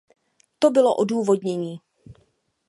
[0.59, 1.79] To bylo odůvodnění.